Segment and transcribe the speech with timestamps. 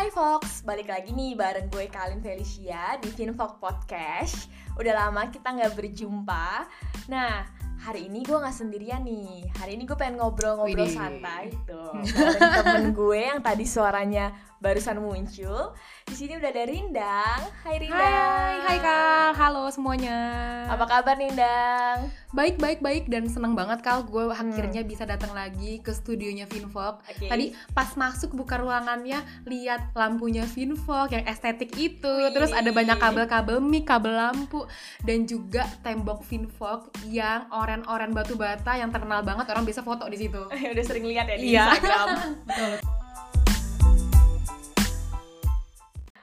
[0.00, 4.48] Hai Fox, balik lagi nih bareng gue Kalin Felicia di Finfox Podcast.
[4.80, 6.64] Udah lama kita nggak berjumpa.
[7.12, 7.44] Nah,
[7.84, 9.52] hari ini gue nggak sendirian nih.
[9.60, 15.72] Hari ini gue pengen ngobrol-ngobrol santai tuh Bareng temen gue yang tadi suaranya barusan muncul
[16.04, 20.18] di sini udah ada Rindang Hai Rindang Hai, hai Kal, halo semuanya.
[20.66, 22.12] Apa kabar Rindang?
[22.30, 27.00] Baik, baik, baik dan seneng banget Kal, gue akhirnya bisa datang lagi ke studionya Finvok.
[27.00, 27.24] Oke.
[27.24, 32.34] Tadi pas masuk buka ruangannya, lihat lampunya Finvok yang estetik itu, Wih.
[32.34, 34.66] terus ada banyak kabel-kabel mic, kabel lampu,
[35.02, 40.18] dan juga tembok Finvok yang oren-oren batu bata yang terkenal banget orang bisa foto di
[40.18, 40.42] situ.
[40.74, 41.64] udah sering lihat ya di Iya.
[41.70, 42.06] Instagram
[42.50, 42.72] Betul.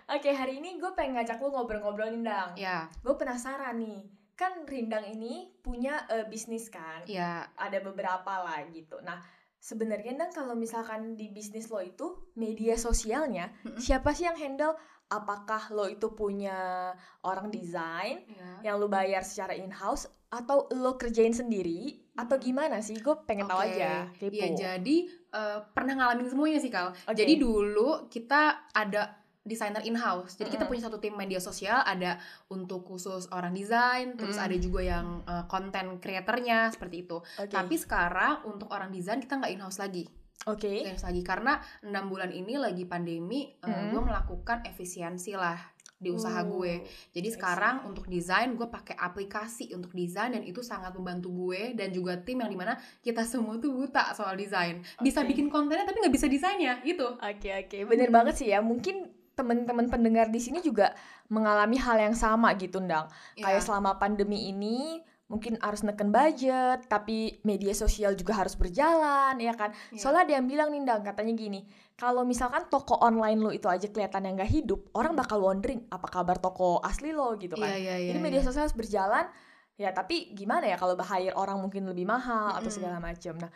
[0.07, 4.07] Oke, hari ini gue pengen ngajak lu ngobrol-ngobrol Rindang Ya, gue penasaran nih.
[4.39, 7.03] Kan Rindang ini punya eh, bisnis kan?
[7.11, 9.03] Ya, ada beberapa lah gitu.
[9.03, 9.19] Nah
[9.59, 13.51] sebenarnya Ndang kalau misalkan di bisnis lo itu media sosialnya
[13.83, 14.79] siapa sih yang handle?
[15.07, 16.91] Apakah lo itu punya
[17.23, 18.71] orang desain ya.
[18.71, 21.99] yang lo bayar secara in house atau lo kerjain sendiri?
[22.15, 22.99] Atau gimana sih?
[22.99, 23.75] Gue pengen tahu Oke.
[23.75, 24.07] aja.
[24.15, 24.35] Kepo.
[24.35, 24.97] Iya, jadi
[25.35, 26.95] eh, pernah ngalamin semuanya sih Kal.
[26.95, 27.15] Oke.
[27.15, 30.35] Jadi dulu kita ada desainer in-house.
[30.35, 30.69] Jadi kita Mm-mm.
[30.69, 34.45] punya satu tim media sosial, ada untuk khusus orang desain, terus Mm-mm.
[34.45, 37.17] ada juga yang eh, konten creatornya seperti itu.
[37.17, 37.49] Oke.
[37.49, 40.05] Tapi sekarang untuk orang desain kita nggak in-house lagi.
[40.45, 43.89] oke in-house lagi karena enam bulan ini lagi pandemi, eh, Mm-mm.
[43.89, 45.57] gue melakukan efisiensi lah
[45.97, 46.85] di usaha Oh, gue.
[47.09, 51.89] Jadi sekarang untuk desain gue pakai aplikasi untuk desain dan itu sangat membantu gue dan
[51.89, 54.85] juga tim yang di mana kita semua tuh buta soal desain.
[55.01, 55.33] Bisa Oke.
[55.33, 57.17] bikin kontennya tapi nggak bisa desainnya gitu.
[57.17, 58.17] Oke oke, bener Hmm.
[58.21, 58.61] banget sih ya.
[58.61, 60.97] Mungkin teman-teman pendengar di sini juga
[61.29, 63.05] mengalami hal yang sama gitu, Ndang.
[63.37, 63.65] Kayak Ya.
[63.65, 69.75] selama pandemi ini mungkin harus neken budget, tapi media sosial juga harus berjalan, ya kan?
[69.91, 69.99] Iya.
[69.99, 71.67] Soalnya ada yang bilang nih, Ndang, katanya gini,
[71.99, 76.07] kalau misalkan toko online lo itu aja kelihatan yang nggak hidup, orang bakal wondering apa
[76.07, 77.67] kabar toko asli lo gitu kan?
[77.67, 78.09] Iya iya iya.
[78.15, 79.27] Jadi media sosial harus berjalan,
[79.75, 82.77] ya tapi gimana ya kalau hire orang mungkin lebih mahal atau Mm-mm.
[82.79, 83.35] segala macam.
[83.35, 83.51] Nah,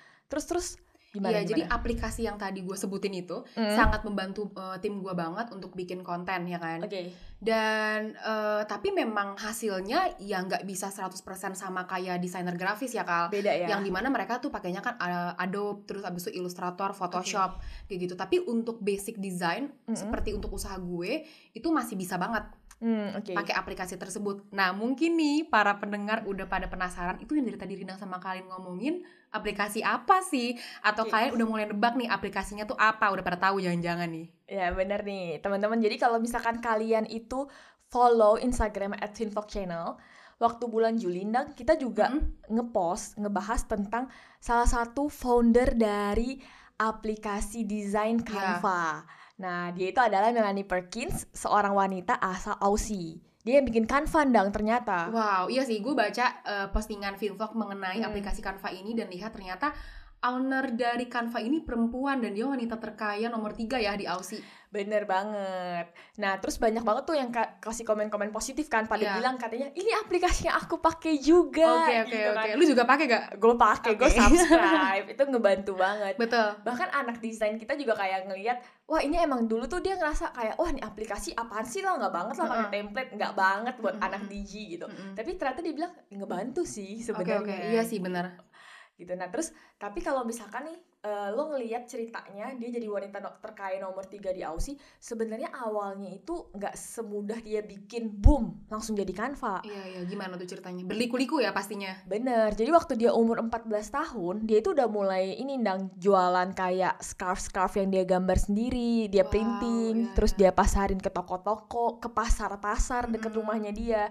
[1.11, 1.37] gimana?
[1.37, 3.75] Iya, jadi aplikasi yang tadi gue sebutin itu Mm.
[3.75, 6.79] sangat membantu eh, tim gue banget untuk bikin konten ya kan.
[6.79, 7.11] Oke.
[7.35, 11.19] Dan eh, tapi memang hasilnya ya nggak bisa 100%
[11.51, 13.27] sama kayak desainer grafis ya Kal.
[13.27, 13.67] Beda ya.
[13.75, 18.07] Yang di mana mereka tuh pakainya kan eh, Adobe, terus abis itu Illustrator, Photoshop, kayak
[18.07, 18.15] gitu.
[18.15, 19.99] Tapi untuk basic design Mm-mm.
[19.99, 22.47] seperti untuk usaha gue itu masih bisa banget
[22.81, 23.37] Hmm, oke.
[23.37, 24.49] pakai aplikasi tersebut.
[24.49, 28.49] Nah mungkin nih para pendengar udah pada penasaran itu yang dari tadi Rina sama kalian
[28.49, 30.57] ngomongin aplikasi apa sih?
[30.81, 31.13] Atau Oke.
[31.13, 33.13] kalian udah mulai nebak nih aplikasinya tuh apa?
[33.13, 34.27] Udah pada tahu jangan-jangan nih?
[34.49, 35.77] Ya bener nih teman-teman.
[35.77, 37.45] Jadi kalau misalkan kalian itu
[37.85, 40.01] follow Instagram at Finfox Channel,
[40.41, 42.49] waktu bulan Juli Ndang, kita juga Mm-mm.
[42.49, 44.09] ngepost ngebahas tentang
[44.41, 46.41] salah satu founder dari
[46.81, 48.25] aplikasi desain Iya.
[48.25, 49.05] Canva.
[49.41, 53.17] Nah dia itu adalah Melanie Perkins, seorang wanita asal Aussie.
[53.41, 55.09] Dia yang bikin Canva Ndang ternyata.
[55.09, 58.13] Wow, iya sih, gue baca eh, postingan Finvlog mengenai Hmm.
[58.13, 59.73] aplikasi Canva ini dan lihat ternyata
[60.23, 64.37] owner dari Canva ini perempuan dan dia wanita terkaya nomor tiga ya di Aussie.
[64.67, 65.91] Bener banget.
[66.15, 69.13] Nah, terus banyak banget tuh yang ka- kasih komen-komen positif kan pada Iya.
[69.17, 71.67] bilang katanya ini aplikasi yang aku pakai juga.
[71.83, 72.37] Oke oke gitu oke.
[72.39, 72.55] kan.
[72.55, 73.23] Lu juga pakai gak?
[73.35, 74.15] Gue pakai, gue Oke.
[74.21, 75.05] subscribe.
[75.09, 76.13] itu ngebantu banget.
[76.15, 76.47] Betul.
[76.61, 80.55] Bahkan anak desain kita juga kayak ngelihat, wah ini emang dulu tuh dia ngerasa kayak,
[80.55, 82.75] wah ini aplikasi apaan sih lah nggak banget lah pakai Mm-mm.
[82.77, 84.07] template, nggak banget buat Mm-mm.
[84.07, 84.85] anak digi gitu.
[84.85, 85.13] Mm-mm.
[85.13, 87.43] Tapi ternyata dia bilang ngebantu sih Oke sebenarnya.
[87.43, 88.39] oke, iya sih benar.
[89.01, 89.17] Gitu.
[89.17, 93.81] Nah terus tapi kalau misalkan nih eh, lo ngelihat ceritanya dia jadi wanita no- terkaya
[93.81, 99.65] nomor tiga di Aussie, sebenarnya awalnya itu nggak semudah dia bikin boom langsung jadi Canva.
[99.65, 100.85] Iya iya, gimana tuh ceritanya?
[100.85, 101.89] Berliku-liku ya pastinya.
[102.05, 107.01] Bener, jadi waktu dia umur 14 tahun, dia itu udah mulai ini ndang jualan kayak
[107.01, 110.39] scarf-scarf yang dia gambar sendiri, dia Wow, printing, iya, terus iya.
[110.39, 113.39] dia pasarin ke toko-toko, ke pasar-pasar deket Mm-mm.
[113.41, 114.03] rumahnya dia.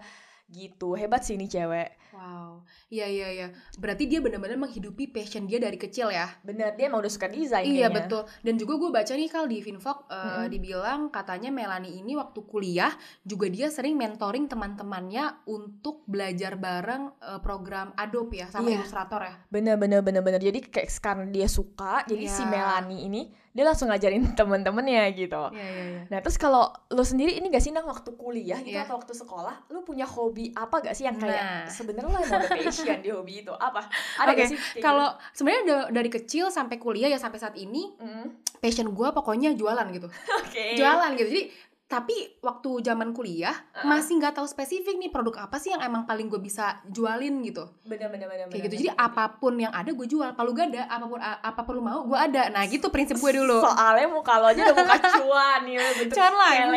[0.51, 1.95] Gitu, hebat sih ini cewek.
[2.11, 3.47] Wow, iya iya iya.
[3.79, 6.27] Berarti dia benar-benar menghidupi passion dia dari kecil ya.
[6.43, 7.97] Bener, dia emang udah suka desain Iya kayaknya.
[7.97, 8.23] betul.
[8.43, 10.47] Dan juga gue baca nih kal di Finvok eh, Mm-mm.
[10.51, 12.91] dibilang katanya Melanie ini waktu kuliah
[13.23, 18.83] juga dia sering mentoring teman-temannya untuk belajar bareng eh, program Adobe ya sama Iya.
[18.83, 19.35] Illustrator ya.
[19.49, 20.43] Bener bener bener bener.
[20.43, 22.51] Jadi kayak sekarang dia suka, jadi si Iya.
[22.51, 25.43] Melanie ini dia langsung ngajarin temen-temennya gitu.
[25.51, 26.01] Iya iya iya.
[26.07, 28.85] Nah terus kalau lo sendiri ini gak sih nang waktu kuliah gitu Iya.
[28.85, 31.67] atau waktu sekolah, lo punya hobi apa gak sih yang kayak Nah.
[31.67, 33.83] sebenarnya lo emang ada passion di hobi itu apa?
[34.17, 34.59] Ada Oke, gak sih?
[34.79, 38.07] Kalau sebenarnya da- dari kecil sampai kuliah ya sampai saat ini gitu?
[38.07, 38.27] Mm,
[38.57, 40.07] passion gue pokoknya jualan gitu.
[40.41, 40.75] Oke.
[40.75, 41.29] Jualan gitu.
[41.29, 41.43] Jadi
[41.91, 43.83] tapi waktu zaman kuliah Ah.
[43.83, 47.67] masih nggak tahu spesifik nih produk apa sih yang emang paling gue bisa jualin gitu.
[47.83, 48.75] Bener bener bener kayak bener, gitu.
[48.79, 49.07] jadi bener.
[49.11, 50.31] apa pun yang ada gue jual.
[50.31, 52.47] Kalau gak ada apa pun a- apa pun lu mau gue ada.
[52.47, 53.59] Nah gitu prinsip gue dulu.
[53.59, 56.69] Soalnya muka lo aja udah muka cuan nih bentuk celengan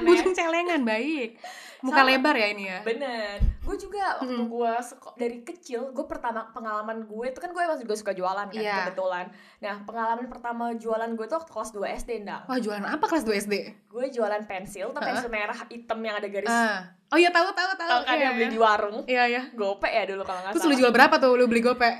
[0.00, 0.32] ya.
[0.32, 1.30] Celengan baik
[1.82, 2.08] muka Sama.
[2.08, 4.48] lebar ya ini ya Bener, gue juga waktu Mm-mm.
[4.48, 4.72] gue
[5.14, 8.86] dari kecil, gue pertama pengalaman gue itu kan gue emang juga suka jualan kan Iya.
[8.86, 9.26] kebetulan.
[9.58, 12.42] Nah pengalaman pertama jualan gue tuh waktu kelas 2 SD ndang.
[12.44, 15.18] wah jualan apa kelas 2 SD Gue jualan pensil, tapi Heeh.
[15.18, 16.46] pensil merah hitam yang ada garis.
[16.48, 18.50] ah oh iya tahu tahu tahu Tau kan Iya, yang beli iya.
[18.50, 20.80] di warung, iya iya gope ya dulu kalau nggak terus lu salah.
[20.80, 21.90] jual berapa tuh lu beli gope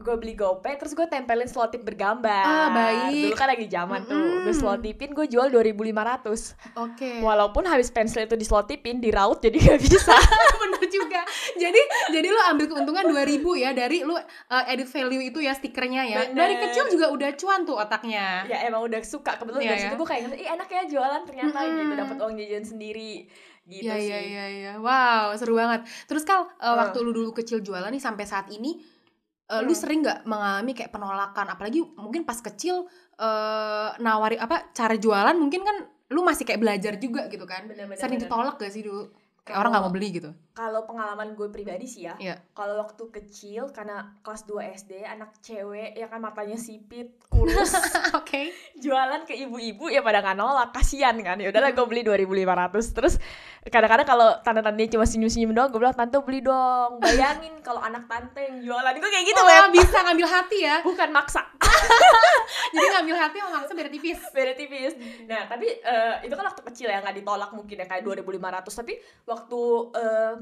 [0.00, 2.40] Gue beli gope, terus gue tempelin selotip bergambar.
[2.40, 3.28] Ah, baik.
[3.28, 4.42] Dulu kan lagi zaman tuh, Mm-mm.
[4.42, 10.16] gue selotipin gue jual 2.500 oke Walaupun habis pensil itu diselotipin, diraut jadi gak bisa.
[10.60, 11.20] bener juga
[11.54, 11.80] jadi
[12.10, 14.22] jadi lu ambil keuntungan 2000 ya dari lu uh,
[14.66, 16.36] edit value itu ya stikernya ya Bener.
[16.36, 19.84] dari kecil juga udah cuan tuh otaknya ya emang udah suka kebetulan Iya, dari ya.
[19.86, 21.78] situ gue kayak ih enak ya jualan ternyata Mm-mm.
[21.78, 23.12] gitu dapat uang jajan sendiri
[23.62, 24.72] gitu Iya sih iya iya iya.
[24.76, 25.86] Wow, seru banget.
[26.04, 26.74] Terus Kal, uh, Uh.
[26.80, 28.82] waktu lu dulu kecil jualan nih sampai saat ini
[29.50, 29.80] uh, lu Hmm.
[29.82, 32.86] sering nggak mengalami kayak penolakan apalagi mungkin pas kecil
[33.18, 35.76] uh, nawari apa cara jualan mungkin kan
[36.10, 37.66] lu masih kayak belajar juga gitu kan.
[37.66, 38.26] Bener-bener, Sering bener.
[38.26, 39.10] ditolak gak sih dulu?
[39.40, 40.30] Kayak Kalau- orang nggak mau beli gitu.
[40.60, 42.36] Kalau pengalaman gue pribadi sih ya Iya.
[42.52, 47.72] kalau waktu kecil karena kelas 2 SD anak cewek ya kan matanya sipit kurus
[48.20, 48.52] Oke.
[48.76, 53.16] jualan ke ibu-ibu ya pada nggak nolak kasihan kan ya udahlah gue beli 2500 terus
[53.64, 58.44] kadang-kadang kalau tante-tante cuma senyum-senyum doang gue bilang tante beli dong bayangin kalau anak tante
[58.44, 59.72] yang jualan gue kayak gitu oh, Beb.
[59.72, 60.76] bisa ngambil hati ya.
[60.88, 61.40] bukan maksa
[62.74, 64.18] Jadi ngambil hati sama maksa beda tipis.
[64.30, 64.92] beda tipis.
[65.26, 68.94] Nah, tapi eh, itu kan waktu kecil ya nggak ditolak mungkin ya kayak 2500 tapi
[69.22, 69.60] waktu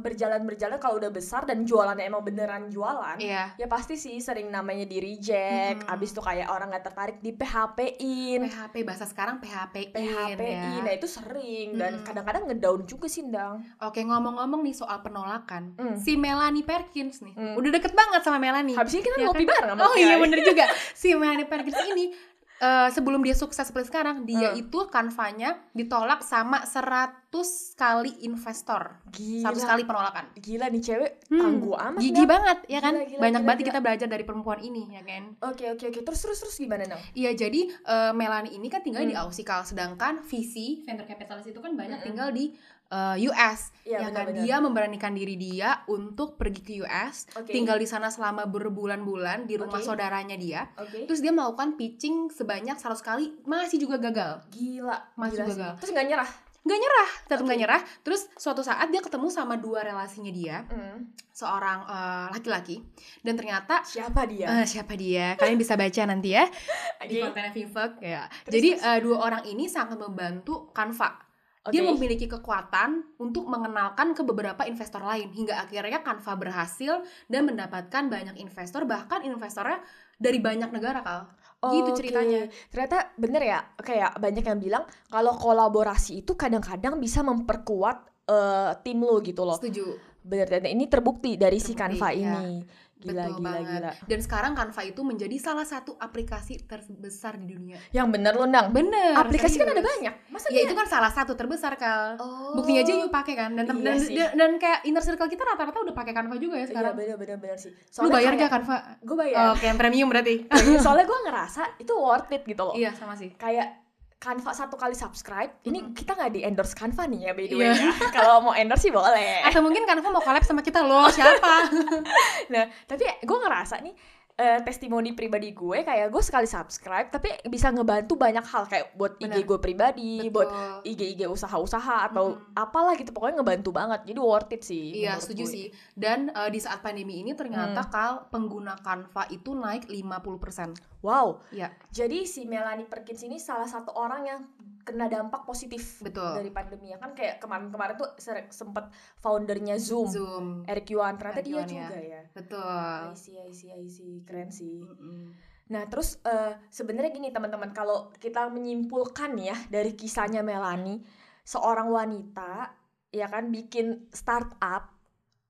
[0.08, 3.52] eh, berjalan-berjalan kalau udah besar dan jualannya emang beneran jualan Iya.
[3.54, 5.92] ya pasti sih sering namanya di reject Hmm.
[5.92, 10.94] abis tuh kayak orang nggak tertarik di PHP-in PHP bahasa sekarang PHP PHP-in nah ya.
[10.94, 15.94] itu sering dan kadang-kadang ngedown juga sih Ndang Oke ngomong-ngomong nih soal penolakan, Hmm.
[15.94, 17.54] si Melanie Perkins nih, Hmm.
[17.54, 18.72] udah deket banget sama Melanie.
[18.72, 19.52] habis ini kita Ya ngopi kan?
[19.52, 20.64] bareng sama Oh iya bener juga.
[20.94, 22.14] Si Melanie Perkins ini
[22.58, 24.58] eh, sebelum dia sukses seperti sekarang, dia Hmm.
[24.58, 27.30] itu kanvanya ditolak sama 100
[27.74, 28.98] kali investor.
[29.08, 30.24] gila 100 kali penolakan.
[30.34, 32.28] gila nih cewek Hmm, tangguh amat Gigi Ndang.
[32.28, 32.92] banget ya kan?
[32.92, 33.68] Gila, gila, Banyak gila, banget gila.
[33.68, 35.22] kita belajar dari perempuan ini ya kan.
[35.40, 39.02] oke oke oke terus terus terus gimana Ndang Iya jadi eh, Melanie ini kan tinggal
[39.02, 39.22] di Hmm.
[39.22, 42.06] Aussie Kal, sedangkan VC venture capitalist itu kan banyak Mm-mm.
[42.06, 42.54] tinggal di
[42.88, 43.60] eh, US.
[43.82, 44.42] Iya, ya kan benar-benar.
[44.42, 47.48] dia memberanikan diri dia untuk pergi ke US, Oke.
[47.50, 49.86] tinggal di sana selama berbulan-bulan di rumah Oke.
[49.86, 50.68] saudaranya dia.
[50.74, 54.44] oke Terus dia melakukan pitching sebanyak 100 kali, masih juga gagal.
[54.48, 55.50] gila Masih gila sih.
[55.54, 55.72] gagal.
[55.78, 57.64] terus nggak nyerah Nggak nyerah, tetap nggak Oke.
[57.64, 57.82] nyerah.
[57.98, 61.08] Terus suatu saat dia ketemu sama dua relasinya dia, Hmm.
[61.30, 62.76] seorang eh, laki-laki,
[63.22, 65.32] dan ternyata siapa dia eh, siapa dia?
[65.34, 66.44] Kalian bisa baca nanti ya
[67.08, 68.28] di kontennya Vivek ya.
[68.44, 68.84] Terus, Jadi terus.
[68.84, 71.27] eh, dua orang ini sangat membantu Canva.
[71.72, 78.08] Dia memiliki kekuatan untuk mengenalkan ke beberapa investor lain hingga akhirnya Canva berhasil dan mendapatkan
[78.08, 79.82] banyak investor bahkan investornya
[80.18, 81.20] dari banyak negara kal.
[81.58, 81.98] gitu Oke.
[81.98, 82.46] ceritanya.
[82.70, 89.02] Ternyata bener ya, kayak banyak yang bilang kalau kolaborasi itu kadang-kadang bisa memperkuat eh, tim
[89.02, 89.58] lo gitu loh.
[89.58, 89.98] Setuju.
[90.22, 92.46] Bener dan ini terbukti dari si Terbukti, Canva ya.
[92.46, 92.62] ini.
[92.98, 93.78] Gila Betul gila banget.
[93.78, 93.90] gila.
[94.04, 97.78] Dan sekarang Canva itu menjadi salah satu aplikasi terbesar di dunia.
[97.90, 98.70] Yang bener lo Ndang.
[98.70, 99.14] Bener.
[99.14, 99.76] Aplikasi kan serius.
[99.76, 100.14] ada banyak.
[100.28, 102.18] Masa Ya itu kan salah satu terbesar kal.
[102.18, 102.58] Oh.
[102.58, 104.14] Buktinya aja yuk pakai kan dan, Iya dan, sih.
[104.14, 106.94] dan, dan kayak inner circle kita rata-rata udah pakai Canva juga ya Iya sekarang.
[106.94, 107.70] bener bener bener sih.
[107.98, 108.76] Lu bayar gak Canva?
[109.00, 109.54] Gue bayar.
[109.54, 110.34] Oke, yang premium berarti.
[110.76, 112.74] Soalnya gue ngerasa itu worth it gitu loh.
[112.74, 113.30] iya, sama sih.
[113.32, 113.78] Kayak
[114.18, 115.94] Canva satu kali subscribe, ini Mm-mm.
[115.94, 117.86] kita nggak di endorse Canva nih ya by the way Iya.
[117.86, 117.90] ya.
[118.18, 119.46] Kalau mau endorse sih boleh.
[119.46, 121.70] Atau mungkin Canva mau collab sama kita loh, siapa?
[122.52, 123.94] Nah, tapi gue ngerasa nih
[124.38, 129.18] eh, testimoni pribadi gue kayak gue sekali subscribe tapi bisa ngebantu banyak hal kayak buat
[129.18, 129.42] IG Benar.
[129.44, 130.86] gue pribadi, buat Betul.
[130.86, 132.54] IG-IG usaha-usaha atau Mm-mm.
[132.54, 134.00] apalah gitu pokoknya ngebantu banget.
[134.06, 135.02] Jadi worth it sih.
[135.02, 135.50] Iya, setuju gue.
[135.50, 135.66] sih.
[135.92, 137.90] Dan eh, di saat pandemi ini ternyata Hmm.
[137.90, 140.78] kal pengguna Canva itu naik 50%.
[141.00, 141.42] Wow.
[141.50, 141.74] Iya.
[141.90, 144.40] Jadi si Melanie Perkins ini salah satu orang yang
[144.88, 146.40] kena dampak positif Betul.
[146.40, 148.08] dari pandemi ya kan kayak kemarin-kemarin tuh
[148.48, 148.88] sempet
[149.20, 150.46] foundernya Zoom, Zoom.
[150.64, 151.72] Eric Yuan ternyata Eric dia Yuan, ya.
[151.76, 152.22] juga ya.
[152.32, 152.96] Betul.
[153.12, 154.12] I see, I see, I see.
[154.24, 154.80] Keren sih.
[154.80, 155.36] Mm-mm.
[155.68, 161.04] Nah, terus eh, sebenarnya gini teman-teman, kalau kita menyimpulkan ya dari kisahnya Melanie,
[161.44, 162.72] seorang wanita
[163.12, 164.92] ya kan bikin startup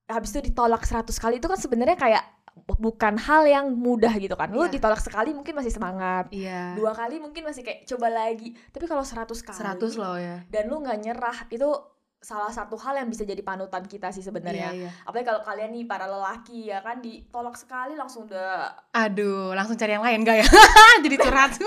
[0.09, 2.23] habis itu ditolak 100 kali itu kan sebenarnya kayak
[2.65, 4.49] bukan hal yang mudah gitu kan.
[4.49, 4.73] Lu Iya.
[4.75, 6.27] ditolak sekali mungkin masih semangat.
[6.29, 6.73] Iya.
[6.73, 8.51] Dua kali mungkin masih kayak coba lagi.
[8.69, 10.43] Tapi kalau 100 kali 100 loh ya.
[10.47, 11.69] dan lu nggak nyerah itu
[12.19, 14.75] salah satu hal yang bisa jadi panutan kita sih sebenarnya.
[14.75, 14.91] Iya, iya.
[15.07, 19.95] Apalagi kalau kalian nih para lelaki ya kan ditolak sekali langsung udah Aduh, langsung cari
[19.95, 20.47] yang lain gak ya?
[21.03, 21.51] Jadi curhat.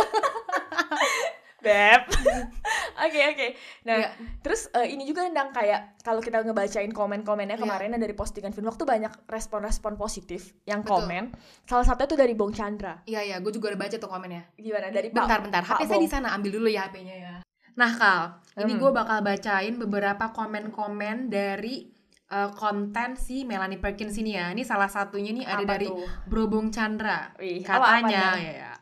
[1.62, 2.02] Beb.
[3.02, 3.46] Oke oke.
[3.82, 4.08] Nah, Iya.
[4.38, 7.62] terus eh, ini juga ndang kayak kalau kita ngebacain komen-komennya Iya.
[7.62, 11.02] kemarin yang dari postingan film tuh banyak respon-respon positif yang Betul.
[11.02, 11.24] komen.
[11.64, 13.00] Salah satunya tuh dari Bong Chandra.
[13.04, 14.44] Iya iya, gue juga udah baca tuh komennya.
[14.54, 15.18] Gimana dari Pak?
[15.18, 17.34] Bentar bentar, Pak HP saya di sana, ambil dulu ya HP-nya ya.
[17.72, 18.22] Nah Kal,
[18.60, 18.80] ini Hmm.
[18.80, 21.88] gue bakal bacain beberapa komen-komen dari
[22.28, 24.48] eh, konten si Melanie Perkins ini ya.
[24.48, 26.00] Ini salah satunya nih ada Apa dari tuh?
[26.24, 27.28] Bro Bong Chandra.
[27.36, 28.36] Wih, Katanya ndang?
[28.40, 28.72] ya, ya.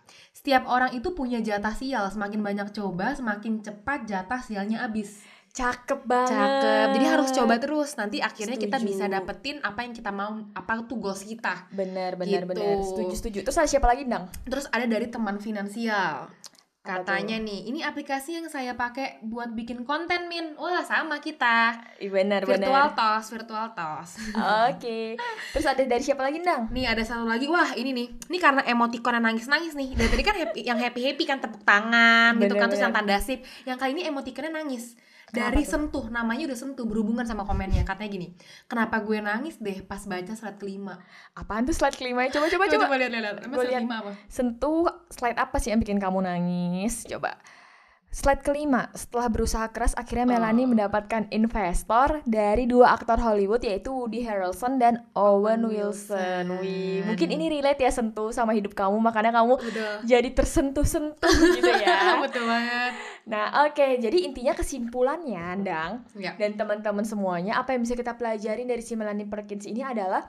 [0.41, 5.21] Setiap orang itu punya jatah sial, semakin banyak coba, semakin cepat jatah sialnya habis.
[5.53, 6.33] Cakep banget.
[6.33, 6.89] Cakep.
[6.97, 7.93] Jadi harus coba terus.
[8.01, 8.89] Nanti akhirnya kita Setuju.
[8.89, 11.69] bisa dapetin apa yang kita mau, apa tuh goals kita.
[11.69, 12.57] Bener bener Gitu.
[12.57, 12.81] bener.
[12.81, 13.39] Setuju setuju.
[13.45, 14.33] Terus ada siapa lagi ndang?
[14.49, 16.33] Terus ada dari teman finansial.
[16.81, 20.57] Katanya nih, ini aplikasi yang saya pakai buat bikin konten, Min.
[20.57, 21.77] Wah, sama kita.
[22.01, 22.97] Ih, Bener Virtual bener.
[22.97, 24.17] tos, virtual tos.
[24.73, 25.21] Oke.
[25.53, 26.73] Terus ada dari siapa lagi ndang?
[26.73, 29.93] Nih ada satu lagi, wah ini nih, ini karena emoticon yang nangis-nangis nih.
[29.93, 33.45] Dari tadi kan happy, yang happy-happy kan tepuk tangan gitu kan, terus yang tanda sip.
[33.69, 34.97] Yang kali ini emoticonnya nangis.
[35.31, 35.71] Dari tuh?
[35.71, 37.87] sentuh, namanya udah sentuh, berhubungan sama komennya.
[37.87, 38.29] Katanya gini,
[38.67, 40.99] kenapa gue nangis deh pas baca slide kelima.
[41.39, 42.27] Apaan tuh slide kelima?
[42.29, 42.85] Coba coba coba.
[42.99, 43.37] lihat lihat.
[43.47, 43.83] Emang Gua slide lihat.
[43.87, 44.13] kelima apa?
[44.27, 47.07] Sentuh slide apa sih yang bikin kamu nangis?
[47.07, 47.39] Coba.
[48.11, 50.75] Slide kelima, setelah berusaha keras akhirnya Melanie Oh.
[50.75, 56.59] mendapatkan investor dari dua aktor Hollywood yaitu Woody Harrelson dan Owen Wilson.
[56.59, 60.03] Wih, mungkin ini relate ya sentuh sama hidup kamu makanya kamu Udah.
[60.03, 62.19] jadi tersentuh-sentuh gitu ya.
[62.19, 62.93] Betul banget.
[63.31, 66.35] Nah, oke, jadi intinya kesimpulannya, Ndang, Ya.
[66.35, 70.27] dan teman-teman semuanya, apa yang bisa kita pelajarin dari si Melanie Perkins ini adalah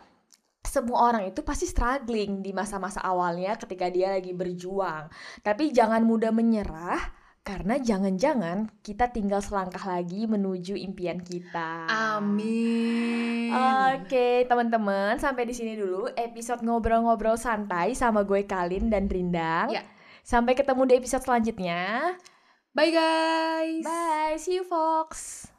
[0.61, 5.09] semua orang itu pasti struggling di masa-masa awalnya ketika dia lagi berjuang.
[5.41, 7.01] Tapi jangan mudah menyerah
[7.41, 11.89] karena jangan-jangan kita tinggal selangkah lagi menuju impian kita.
[11.89, 13.50] Amin.
[13.98, 19.74] Oke, teman-teman, sampai di sini dulu episode ngobrol-ngobrol santai sama gue Kalin dan Rindang.
[19.74, 19.83] Ya.
[20.21, 22.13] Sampai ketemu di episode selanjutnya.
[22.71, 23.83] Bye guys.
[23.83, 25.50] Bye, see you Fox.